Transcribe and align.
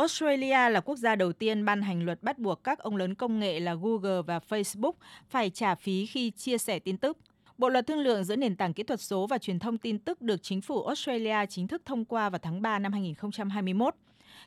Australia 0.00 0.68
là 0.70 0.80
quốc 0.80 0.96
gia 0.96 1.16
đầu 1.16 1.32
tiên 1.32 1.64
ban 1.64 1.82
hành 1.82 2.04
luật 2.04 2.22
bắt 2.22 2.38
buộc 2.38 2.64
các 2.64 2.78
ông 2.78 2.96
lớn 2.96 3.14
công 3.14 3.38
nghệ 3.38 3.60
là 3.60 3.74
Google 3.74 4.22
và 4.26 4.40
Facebook 4.48 4.92
phải 5.28 5.50
trả 5.50 5.74
phí 5.74 6.06
khi 6.06 6.30
chia 6.30 6.58
sẻ 6.58 6.78
tin 6.78 6.96
tức. 6.96 7.18
Bộ 7.58 7.68
luật 7.68 7.86
thương 7.86 7.98
lượng 7.98 8.24
giữa 8.24 8.36
nền 8.36 8.56
tảng 8.56 8.72
kỹ 8.72 8.82
thuật 8.82 9.00
số 9.00 9.26
và 9.26 9.38
truyền 9.38 9.58
thông 9.58 9.78
tin 9.78 9.98
tức 9.98 10.22
được 10.22 10.42
chính 10.42 10.60
phủ 10.60 10.82
Australia 10.82 11.46
chính 11.48 11.68
thức 11.68 11.82
thông 11.84 12.04
qua 12.04 12.30
vào 12.30 12.38
tháng 12.38 12.62
3 12.62 12.78
năm 12.78 12.92
2021. 12.92 13.94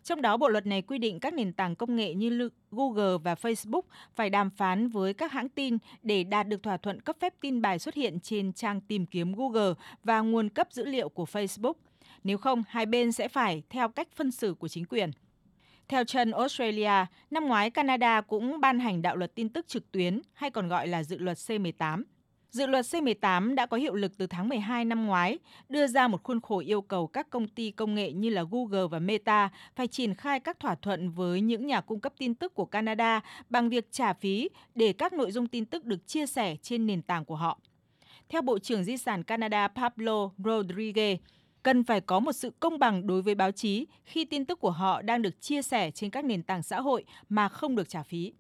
Trong 0.04 0.22
đó, 0.22 0.38
bộ 0.38 0.50
luật 0.50 0.66
này 0.66 0.82
quy 0.82 0.98
định 0.98 1.20
các 1.20 1.34
nền 1.34 1.54
tảng 1.54 1.76
công 1.76 1.96
nghệ 1.96 2.14
như 2.14 2.50
Google 2.72 3.18
và 3.24 3.36
Facebook 3.36 3.82
phải 4.16 4.30
đàm 4.30 4.50
phán 4.50 4.88
với 4.88 5.14
các 5.14 5.32
hãng 5.32 5.50
tin 5.50 5.78
để 6.04 6.24
đạt 6.24 6.48
được 6.48 6.64
thỏa 6.64 6.78
thuận 6.78 7.02
cấp 7.02 7.16
phép 7.20 7.34
tin 7.40 7.62
bài 7.62 7.80
xuất 7.80 7.96
hiện 7.96 8.20
trên 8.20 8.54
trang 8.54 8.82
tìm 8.82 9.06
kiếm 9.06 9.34
Google 9.36 9.74
và 10.04 10.20
nguồn 10.20 10.50
cấp 10.50 10.68
dữ 10.72 10.86
liệu 10.86 11.10
của 11.10 11.26
Facebook. 11.26 11.74
Nếu 12.24 12.38
không, 12.38 12.64
hai 12.68 12.86
bên 12.86 13.12
sẽ 13.12 13.28
phải 13.28 13.64
theo 13.70 13.90
cách 13.90 14.08
phân 14.16 14.32
xử 14.32 14.54
của 14.54 14.68
chính 14.68 14.86
quyền. 14.86 15.12
Theo 15.88 16.04
chân 16.04 16.32
Australia, 16.32 17.06
năm 17.32 17.48
ngoái 17.48 17.70
Canada 17.70 18.22
cũng 18.22 18.60
ban 18.62 18.80
hành 18.80 19.02
đạo 19.02 19.16
luật 19.16 19.36
tin 19.36 19.50
tức 19.50 19.68
trực 19.68 19.92
tuyến 19.92 20.22
hay 20.34 20.50
còn 20.50 20.68
gọi 20.68 20.88
là 20.88 21.04
dự 21.04 21.18
luật 21.18 21.38
C18. 21.38 22.04
Dự 22.50 22.68
luật 22.68 22.86
C18 22.86 23.56
đã 23.56 23.66
có 23.66 23.78
hiệu 23.78 23.96
lực 23.96 24.18
từ 24.18 24.28
tháng 24.28 24.50
12 24.50 24.86
năm 24.86 25.06
ngoái, 25.06 25.40
đưa 25.70 25.88
ra 25.88 26.08
một 26.08 26.24
khuôn 26.24 26.42
khổ 26.42 26.60
yêu 26.60 26.82
cầu 26.82 27.08
các 27.08 27.30
công 27.30 27.48
ty 27.48 27.72
công 27.72 27.96
nghệ 27.96 28.12
như 28.12 28.30
là 28.30 28.44
Google 28.52 28.88
và 28.92 29.00
Meta 29.00 29.50
phải 29.76 29.88
triển 29.88 30.16
khai 30.16 30.40
các 30.40 30.60
thỏa 30.60 30.76
thuận 30.76 31.12
với 31.12 31.42
những 31.42 31.68
nhà 31.68 31.82
cung 31.82 32.00
cấp 32.00 32.14
tin 32.18 32.36
tức 32.36 32.54
của 32.56 32.66
Canada 32.66 33.22
bằng 33.50 33.70
việc 33.70 33.92
trả 33.92 34.14
phí 34.14 34.50
để 34.76 34.94
các 34.94 35.14
nội 35.14 35.32
dung 35.32 35.48
tin 35.48 35.66
tức 35.66 35.86
được 35.86 36.08
chia 36.08 36.26
sẻ 36.26 36.56
trên 36.62 36.86
nền 36.86 37.02
tảng 37.02 37.26
của 37.26 37.36
họ. 37.36 37.60
Theo 38.30 38.42
Bộ 38.42 38.60
trưởng 38.60 38.84
Di 38.84 38.98
sản 38.98 39.24
Canada 39.24 39.68
Pablo 39.68 40.30
Rodriguez, 40.38 41.18
cần 41.64 41.84
phải 41.84 42.02
có 42.02 42.20
một 42.20 42.34
sự 42.34 42.52
công 42.60 42.80
bằng 42.80 43.08
đối 43.08 43.22
với 43.22 43.36
báo 43.36 43.52
chí 43.52 43.88
khi 44.04 44.26
tin 44.26 44.46
tức 44.46 44.60
của 44.60 44.72
họ 44.72 45.02
đang 45.02 45.22
được 45.22 45.42
chia 45.42 45.62
sẻ 45.62 45.92
trên 45.92 46.10
các 46.10 46.26
nền 46.26 46.44
tảng 46.44 46.64
xã 46.64 46.82
hội 46.82 47.06
mà 47.30 47.50
không 47.50 47.76
được 47.76 47.90
trả 47.90 48.04
phí. 48.04 48.34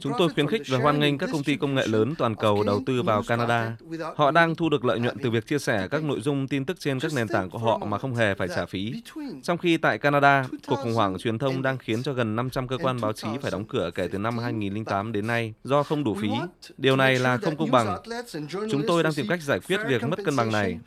Chúng 0.00 0.12
tôi 0.18 0.28
khuyến 0.34 0.46
khích 0.46 0.62
và 0.68 0.78
hoan 0.78 1.00
nghênh 1.00 1.18
các 1.18 1.28
công 1.32 1.44
ty 1.44 1.56
công 1.56 1.74
nghệ 1.74 1.86
lớn 1.86 2.14
toàn 2.18 2.34
cầu 2.34 2.62
đầu 2.66 2.82
tư 2.86 3.02
vào 3.02 3.22
Canada. 3.22 3.76
Họ 4.16 4.30
đang 4.30 4.54
thu 4.54 4.68
được 4.68 4.84
lợi 4.84 5.00
nhuận 5.00 5.16
từ 5.22 5.30
việc 5.30 5.46
chia 5.46 5.58
sẻ 5.58 5.88
các 5.90 6.04
nội 6.04 6.20
dung 6.20 6.48
tin 6.48 6.64
tức 6.64 6.80
trên 6.80 7.00
các 7.00 7.12
nền 7.14 7.28
tảng 7.28 7.50
của 7.50 7.58
họ 7.58 7.78
mà 7.78 7.98
không 7.98 8.14
hề 8.14 8.34
phải 8.34 8.48
trả 8.48 8.66
phí. 8.66 9.02
Trong 9.42 9.58
khi 9.58 9.76
tại 9.76 9.98
Canada, 9.98 10.44
cuộc 10.66 10.76
khủng 10.76 10.94
hoảng 10.94 11.18
truyền 11.18 11.38
thông 11.38 11.62
đang 11.62 11.78
khiến 11.78 12.02
cho 12.02 12.12
gần 12.12 12.36
500 12.36 12.68
cơ 12.68 12.78
quan 12.78 13.00
báo 13.00 13.12
chí 13.12 13.28
phải 13.42 13.50
đóng 13.50 13.64
cửa 13.64 13.90
kể 13.94 14.08
từ 14.12 14.18
năm 14.18 14.38
2008 14.38 15.12
đến 15.12 15.26
nay 15.26 15.54
do 15.64 15.82
không 15.82 16.04
đủ 16.04 16.16
phí. 16.20 16.28
Điều 16.76 16.96
này 16.96 17.18
là 17.18 17.36
không 17.36 17.56
công 17.56 17.70
bằng. 17.70 17.96
Chúng 18.70 18.82
tôi 18.86 19.02
đang 19.02 19.14
tìm 19.14 19.26
cách 19.28 19.42
giải 19.42 19.60
quyết 19.60 19.80
việc 19.88 20.02
mất 20.02 20.18
cân 20.24 20.36
bằng 20.36 20.52
này 20.52 20.78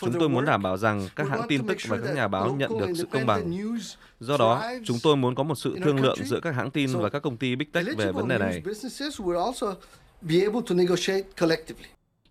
Chúng 0.00 0.12
tôi 0.20 0.28
muốn 0.28 0.44
đảm 0.44 0.62
bảo 0.62 0.76
rằng 0.76 1.08
các 1.16 1.28
hãng 1.28 1.42
tin 1.48 1.66
tức 1.66 1.78
và 1.88 1.98
các 2.04 2.14
nhà 2.14 2.28
báo 2.28 2.54
nhận 2.54 2.78
được 2.78 2.86
sự 2.94 3.06
công 3.10 3.26
bằng. 3.26 3.52
Do 4.20 4.36
đó, 4.36 4.64
chúng 4.84 4.96
tôi 5.02 5.16
muốn 5.16 5.34
có 5.34 5.42
một 5.42 5.54
sự 5.54 5.76
thương 5.84 6.00
lượng 6.00 6.18
giữa 6.24 6.40
các 6.40 6.54
hãng 6.54 6.70
tin 6.70 6.90
và 6.92 7.08
các 7.08 7.22
công 7.22 7.36
ty 7.36 7.56
Big 7.56 7.72
Tech 7.72 7.86
về 7.96 8.12
vấn 8.12 8.28
đề 8.28 8.38
này. 8.38 8.62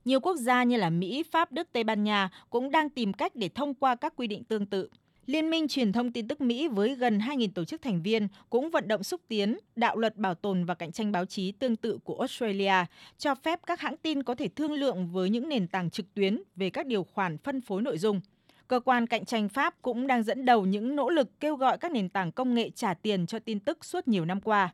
Nhiều 0.06 0.20
quốc 0.20 0.38
gia 0.38 0.64
như 0.64 0.78
là 0.78 0.90
Mỹ, 0.90 1.24
Pháp, 1.32 1.52
Đức, 1.52 1.68
Tây 1.72 1.84
Ban 1.84 2.04
Nha 2.04 2.30
cũng 2.50 2.72
đang 2.72 2.90
tìm 2.90 3.14
cách 3.14 3.36
để 3.36 3.50
thông 3.56 3.74
qua 3.74 3.96
các 3.96 4.14
quy 4.16 4.28
định 4.28 4.44
tương 4.44 4.66
tự. 4.66 4.90
Liên 5.26 5.50
minh 5.50 5.68
truyền 5.68 5.92
thông 5.92 6.12
tin 6.12 6.28
tức 6.28 6.42
Mỹ 6.42 6.68
với 6.68 6.96
gần 6.96 7.20
2.000 7.20 7.48
tổ 7.56 7.66
chức 7.66 7.82
thành 7.82 8.02
viên 8.02 8.28
cũng 8.50 8.70
vận 8.70 8.88
động 8.88 9.04
xúc 9.04 9.22
tiến 9.28 9.58
đạo 9.76 9.98
luật 9.98 10.18
bảo 10.18 10.36
tồn 10.36 10.66
và 10.66 10.76
cạnh 10.76 10.92
tranh 10.92 11.12
báo 11.12 11.26
chí 11.26 11.52
tương 11.52 11.76
tự 11.76 11.98
của 12.04 12.20
Australia, 12.20 12.74
cho 13.18 13.36
phép 13.36 13.60
các 13.66 13.80
hãng 13.80 13.98
tin 13.98 14.24
có 14.24 14.36
thể 14.36 14.48
thương 14.48 14.72
lượng 14.72 15.08
với 15.08 15.30
những 15.30 15.50
nền 15.50 15.68
tảng 15.68 15.90
trực 15.90 16.14
tuyến 16.14 16.42
về 16.56 16.70
các 16.70 16.86
điều 16.86 17.04
khoản 17.04 17.38
phân 17.38 17.62
phối 17.62 17.82
nội 17.82 17.98
dung. 17.98 18.22
Cơ 18.68 18.80
quan 18.80 19.08
cạnh 19.08 19.26
tranh 19.26 19.50
Pháp 19.50 19.82
cũng 19.82 20.08
đang 20.08 20.24
dẫn 20.24 20.46
đầu 20.46 20.66
những 20.66 20.96
nỗ 20.96 21.10
lực 21.10 21.40
kêu 21.40 21.56
gọi 21.56 21.78
các 21.78 21.92
nền 21.92 22.10
tảng 22.10 22.32
công 22.32 22.54
nghệ 22.54 22.70
trả 22.70 22.94
tiền 22.94 23.26
cho 23.26 23.40
tin 23.40 23.60
tức 23.60 23.86
suốt 23.86 24.08
nhiều 24.08 24.26
năm 24.26 24.42
qua. 24.42 24.74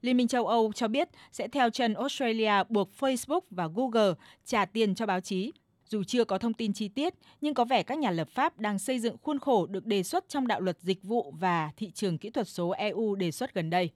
Liên 0.00 0.16
minh 0.16 0.28
châu 0.28 0.46
Âu 0.46 0.72
cho 0.72 0.88
biết 0.88 1.08
sẽ 1.32 1.48
theo 1.48 1.70
chân 1.70 1.94
Australia 1.94 2.52
buộc 2.68 2.90
Facebook 2.98 3.40
và 3.50 3.68
Google 3.74 4.12
trả 4.44 4.64
tiền 4.64 4.94
cho 4.94 5.06
báo 5.06 5.20
chí 5.20 5.52
dù 5.88 6.04
chưa 6.04 6.24
có 6.24 6.38
thông 6.38 6.54
tin 6.54 6.72
chi 6.72 6.88
tiết, 6.88 7.14
nhưng 7.40 7.54
có 7.54 7.64
vẻ 7.64 7.82
các 7.82 7.98
nhà 7.98 8.10
lập 8.10 8.28
pháp 8.34 8.58
đang 8.58 8.78
xây 8.78 8.98
dựng 8.98 9.16
khuôn 9.22 9.38
khổ 9.38 9.66
được 9.66 9.86
đề 9.86 10.02
xuất 10.02 10.28
trong 10.28 10.46
đạo 10.46 10.60
luật 10.60 10.80
dịch 10.80 11.02
vụ 11.02 11.34
và 11.38 11.70
thị 11.76 11.90
trường 11.90 12.18
kỹ 12.18 12.30
thuật 12.30 12.48
số 12.48 12.70
EU 12.70 13.14
đề 13.14 13.30
xuất 13.30 13.54
gần 13.54 13.70
đây. 13.70 13.90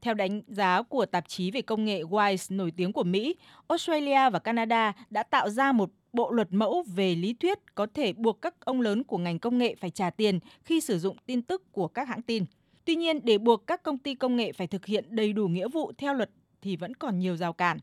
Theo 0.00 0.14
đánh 0.14 0.42
giá 0.46 0.82
của 0.82 1.06
tạp 1.06 1.28
chí 1.28 1.50
về 1.50 1.62
công 1.62 1.84
nghệ 1.84 2.02
Wise 2.02 2.56
nổi 2.56 2.72
tiếng 2.76 2.92
của 2.92 3.02
Mỹ, 3.04 3.36
Australia 3.68 4.30
và 4.30 4.38
Canada 4.38 4.92
đã 5.10 5.22
tạo 5.22 5.50
ra 5.50 5.72
một 5.72 5.90
bộ 6.12 6.30
luật 6.30 6.48
mẫu 6.50 6.84
về 6.94 7.14
lý 7.14 7.34
thuyết 7.34 7.58
có 7.74 7.86
thể 7.94 8.12
buộc 8.12 8.42
các 8.42 8.54
ông 8.60 8.80
lớn 8.80 9.04
của 9.04 9.18
ngành 9.18 9.38
công 9.38 9.58
nghệ 9.58 9.74
phải 9.80 9.90
trả 9.90 10.10
tiền 10.10 10.38
khi 10.64 10.80
sử 10.80 10.98
dụng 10.98 11.16
tin 11.26 11.42
tức 11.42 11.72
của 11.72 11.88
các 11.88 12.08
hãng 12.08 12.22
tin. 12.22 12.44
Tuy 12.84 12.96
nhiên, 12.96 13.20
để 13.24 13.38
buộc 13.38 13.66
các 13.66 13.82
công 13.82 13.98
ty 13.98 14.14
công 14.14 14.36
nghệ 14.36 14.52
phải 14.52 14.66
thực 14.66 14.86
hiện 14.86 15.04
đầy 15.08 15.32
đủ 15.32 15.48
nghĩa 15.48 15.68
vụ 15.68 15.92
theo 15.98 16.14
luật 16.14 16.30
thì 16.62 16.76
vẫn 16.76 16.94
còn 16.94 17.18
nhiều 17.18 17.36
rào 17.36 17.52
cản. 17.52 17.78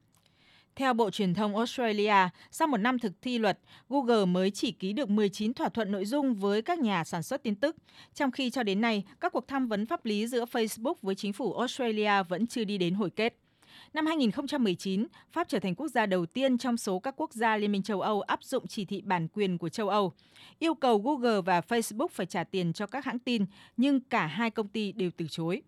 Theo 0.80 0.94
Bộ 0.94 1.10
Truyền 1.10 1.34
thông 1.34 1.58
Australia, 1.58 2.30
sau 2.52 2.68
một 2.68 2.78
năm 2.78 3.00
thực 3.00 3.22
thi 3.22 3.38
luật, 3.38 3.60
Google 3.90 4.26
mới 4.26 4.52
chỉ 4.52 4.72
ký 4.72 4.94
được 4.94 5.10
19 5.10 5.54
thỏa 5.54 5.70
thuận 5.70 5.92
nội 5.92 6.06
dung 6.06 6.36
với 6.36 6.62
các 6.62 6.80
nhà 6.80 7.04
sản 7.04 7.24
xuất 7.24 7.44
tin 7.44 7.56
tức, 7.56 7.76
trong 8.14 8.32
khi 8.32 8.50
cho 8.50 8.64
đến 8.64 8.82
nay, 8.82 9.04
các 9.20 9.32
cuộc 9.32 9.48
tham 9.48 9.68
vấn 9.68 9.86
pháp 9.86 10.06
lý 10.06 10.28
giữa 10.28 10.46
Facebook 10.46 10.94
với 11.02 11.16
chính 11.16 11.34
phủ 11.34 11.54
Australia 11.54 12.24
vẫn 12.30 12.48
chưa 12.48 12.64
đi 12.64 12.78
đến 12.78 12.94
hồi 12.94 13.10
kết. 13.10 13.36
Năm 13.94 14.06
2019, 14.06 15.08
Pháp 15.32 15.48
trở 15.48 15.60
thành 15.60 15.76
quốc 15.76 15.88
gia 15.88 16.06
đầu 16.06 16.26
tiên 16.26 16.58
trong 16.58 16.78
số 16.78 17.00
các 17.00 17.14
quốc 17.18 17.34
gia 17.34 17.58
Liên 17.58 17.72
minh 17.72 17.84
châu 17.84 18.02
Âu 18.02 18.22
áp 18.22 18.44
dụng 18.44 18.68
chỉ 18.68 18.86
thị 18.86 19.02
bản 19.02 19.28
quyền 19.28 19.58
của 19.58 19.70
châu 19.70 19.90
Âu, 19.90 20.14
yêu 20.60 20.74
cầu 20.74 20.98
Google 20.98 21.42
và 21.42 21.62
Facebook 21.62 22.08
phải 22.08 22.26
trả 22.26 22.44
tiền 22.44 22.74
cho 22.74 22.88
các 22.88 23.06
hãng 23.06 23.20
tin, 23.20 23.46
nhưng 23.78 24.00
cả 24.00 24.28
hai 24.28 24.50
công 24.50 24.68
ty 24.68 24.92
đều 24.92 25.12
từ 25.18 25.26
chối. 25.30 25.62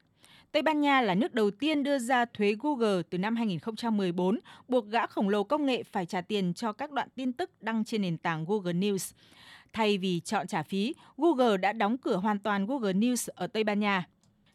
Tây 0.51 0.61
Ban 0.61 0.81
Nha 0.81 1.01
là 1.01 1.15
nước 1.15 1.33
đầu 1.33 1.51
tiên 1.51 1.83
đưa 1.83 1.99
ra 1.99 2.25
thuế 2.25 2.55
Google 2.59 3.01
từ 3.09 3.17
năm 3.17 3.35
2014, 3.35 4.39
buộc 4.67 4.87
gã 4.87 5.07
khổng 5.07 5.29
lồ 5.29 5.43
công 5.43 5.65
nghệ 5.65 5.83
phải 5.83 6.05
trả 6.05 6.21
tiền 6.21 6.53
cho 6.53 6.73
các 6.73 6.91
đoạn 6.91 7.07
tin 7.15 7.33
tức 7.33 7.51
đăng 7.61 7.85
trên 7.85 8.01
nền 8.01 8.17
tảng 8.17 8.45
Google 8.45 8.73
News. 8.73 9.13
Thay 9.73 9.97
vì 9.97 10.19
chọn 10.19 10.47
trả 10.47 10.63
phí, 10.63 10.93
Google 11.17 11.57
đã 11.57 11.73
đóng 11.73 11.97
cửa 11.97 12.15
hoàn 12.17 12.39
toàn 12.39 12.65
Google 12.65 12.93
News 12.93 13.29
ở 13.35 13.47
Tây 13.47 13.63
Ban 13.63 13.79
Nha. 13.79 14.07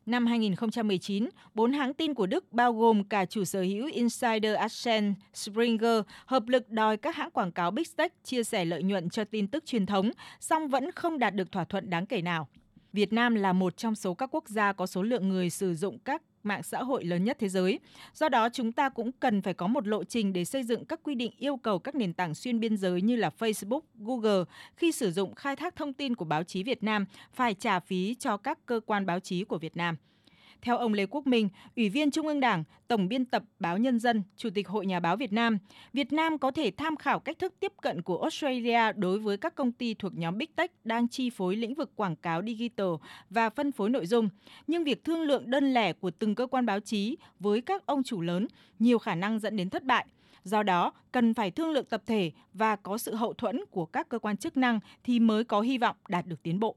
Năm 0.06 0.26
2019, 0.26 1.28
bốn 1.54 1.72
hãng 1.72 1.94
tin 1.94 2.14
của 2.14 2.26
Đức 2.26 2.52
bao 2.52 2.72
gồm 2.72 3.04
cả 3.04 3.24
chủ 3.24 3.44
sở 3.44 3.62
hữu 3.62 3.86
Insider 3.92 4.56
Ascent, 4.56 5.14
Springer 5.34 6.00
hợp 6.26 6.48
lực 6.48 6.70
đòi 6.70 6.96
các 6.96 7.16
hãng 7.16 7.30
quảng 7.30 7.52
cáo 7.52 7.70
Big 7.70 7.86
Tech 7.96 8.24
chia 8.24 8.44
sẻ 8.44 8.64
lợi 8.64 8.82
nhuận 8.82 9.10
cho 9.10 9.24
tin 9.24 9.48
tức 9.48 9.66
truyền 9.66 9.86
thống, 9.86 10.10
song 10.40 10.68
vẫn 10.68 10.92
không 10.92 11.18
đạt 11.18 11.34
được 11.34 11.52
thỏa 11.52 11.64
thuận 11.64 11.90
đáng 11.90 12.06
kể 12.06 12.22
nào. 12.22 12.48
Việt 12.96 13.12
Nam 13.12 13.34
là 13.34 13.52
một 13.52 13.76
trong 13.76 13.94
số 13.94 14.14
các 14.14 14.34
quốc 14.34 14.48
gia 14.48 14.72
có 14.72 14.86
số 14.86 15.02
lượng 15.02 15.28
người 15.28 15.50
sử 15.50 15.74
dụng 15.74 15.98
các 15.98 16.22
mạng 16.42 16.62
xã 16.62 16.82
hội 16.82 17.04
lớn 17.04 17.24
nhất 17.24 17.36
thế 17.40 17.48
giới. 17.48 17.78
Do 18.14 18.28
đó, 18.28 18.48
chúng 18.48 18.72
ta 18.72 18.88
cũng 18.88 19.12
cần 19.12 19.42
phải 19.42 19.54
có 19.54 19.66
một 19.66 19.86
lộ 19.86 20.04
trình 20.04 20.32
để 20.32 20.44
xây 20.44 20.62
dựng 20.62 20.84
các 20.84 21.00
quy 21.02 21.14
định 21.14 21.32
yêu 21.38 21.56
cầu 21.56 21.78
các 21.78 21.94
nền 21.94 22.12
tảng 22.12 22.34
xuyên 22.34 22.60
biên 22.60 22.76
giới 22.76 23.02
như 23.02 23.16
là 23.16 23.30
Facebook, 23.38 23.80
Google 23.94 24.44
khi 24.76 24.92
sử 24.92 25.12
dụng 25.12 25.34
khai 25.34 25.56
thác 25.56 25.76
thông 25.76 25.92
tin 25.92 26.14
của 26.14 26.24
báo 26.24 26.42
chí 26.42 26.62
Việt 26.62 26.82
Nam 26.82 27.04
phải 27.32 27.54
trả 27.54 27.80
phí 27.80 28.14
cho 28.14 28.36
các 28.36 28.58
cơ 28.66 28.80
quan 28.86 29.06
báo 29.06 29.20
chí 29.20 29.44
của 29.44 29.58
Việt 29.58 29.76
Nam. 29.76 29.96
Theo 30.62 30.78
ông 30.78 30.92
Lê 30.92 31.06
Quốc 31.06 31.26
Minh, 31.26 31.48
Ủy 31.76 31.88
viên 31.88 32.10
Trung 32.10 32.26
ương 32.26 32.40
Đảng, 32.40 32.64
Tổng 32.88 33.08
biên 33.08 33.24
tập 33.24 33.42
Báo 33.60 33.78
Nhân 33.78 33.98
dân, 33.98 34.22
Chủ 34.36 34.50
tịch 34.54 34.68
Hội 34.68 34.86
Nhà 34.86 35.00
báo 35.00 35.16
Việt 35.16 35.32
Nam, 35.32 35.58
Việt 35.92 36.12
Nam 36.12 36.38
có 36.38 36.50
thể 36.50 36.70
tham 36.76 36.96
khảo 36.96 37.20
cách 37.20 37.38
thức 37.38 37.54
tiếp 37.60 37.72
cận 37.82 38.02
của 38.02 38.20
Australia 38.22 38.92
đối 38.96 39.18
với 39.18 39.36
các 39.36 39.54
công 39.54 39.72
ty 39.72 39.94
thuộc 39.94 40.12
nhóm 40.16 40.38
Big 40.38 40.48
Tech 40.56 40.72
đang 40.84 41.08
chi 41.08 41.30
phối 41.30 41.56
lĩnh 41.56 41.74
vực 41.74 41.90
quảng 41.96 42.16
cáo 42.16 42.42
digital 42.46 42.88
và 43.30 43.50
phân 43.50 43.72
phối 43.72 43.90
nội 43.90 44.06
dung. 44.06 44.28
Nhưng 44.66 44.84
việc 44.84 45.04
thương 45.04 45.22
lượng 45.22 45.50
đơn 45.50 45.74
lẻ 45.74 45.92
của 45.92 46.10
từng 46.10 46.34
cơ 46.34 46.46
quan 46.46 46.66
báo 46.66 46.80
chí 46.80 47.16
với 47.40 47.60
các 47.60 47.86
ông 47.86 48.02
chủ 48.02 48.20
lớn 48.20 48.46
nhiều 48.78 48.98
khả 48.98 49.14
năng 49.14 49.38
dẫn 49.38 49.56
đến 49.56 49.70
thất 49.70 49.84
bại. 49.84 50.06
Do 50.44 50.62
đó, 50.62 50.92
cần 51.12 51.34
phải 51.34 51.50
thương 51.50 51.70
lượng 51.70 51.84
tập 51.84 52.02
thể 52.06 52.32
và 52.52 52.76
có 52.76 52.98
sự 52.98 53.14
hậu 53.14 53.32
thuẫn 53.32 53.60
của 53.70 53.86
các 53.86 54.08
cơ 54.08 54.18
quan 54.18 54.36
chức 54.36 54.56
năng 54.56 54.80
thì 55.04 55.20
mới 55.20 55.44
có 55.44 55.60
hy 55.60 55.78
vọng 55.78 55.96
đạt 56.08 56.26
được 56.26 56.42
tiến 56.42 56.60
bộ. 56.60 56.74